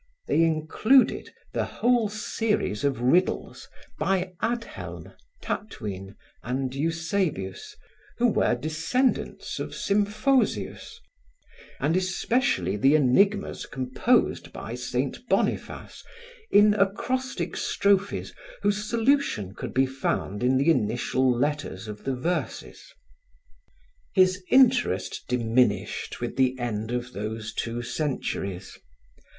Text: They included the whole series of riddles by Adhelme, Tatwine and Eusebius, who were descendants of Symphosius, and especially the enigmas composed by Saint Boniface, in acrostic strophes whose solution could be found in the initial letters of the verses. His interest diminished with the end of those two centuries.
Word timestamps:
They 0.25 0.41
included 0.41 1.31
the 1.53 1.63
whole 1.65 2.09
series 2.09 2.83
of 2.83 3.01
riddles 3.01 3.67
by 3.99 4.33
Adhelme, 4.41 5.13
Tatwine 5.43 6.15
and 6.41 6.73
Eusebius, 6.73 7.75
who 8.17 8.25
were 8.25 8.55
descendants 8.55 9.59
of 9.59 9.75
Symphosius, 9.75 10.99
and 11.79 11.95
especially 11.95 12.77
the 12.77 12.95
enigmas 12.95 13.67
composed 13.67 14.51
by 14.51 14.73
Saint 14.73 15.19
Boniface, 15.29 16.03
in 16.49 16.73
acrostic 16.73 17.55
strophes 17.55 18.33
whose 18.63 18.89
solution 18.89 19.53
could 19.53 19.71
be 19.75 19.85
found 19.85 20.41
in 20.41 20.57
the 20.57 20.71
initial 20.71 21.29
letters 21.31 21.87
of 21.87 22.05
the 22.05 22.15
verses. 22.15 22.91
His 24.15 24.43
interest 24.49 25.25
diminished 25.27 26.19
with 26.19 26.37
the 26.37 26.57
end 26.57 26.89
of 26.91 27.13
those 27.13 27.53
two 27.53 27.83
centuries. 27.83 28.79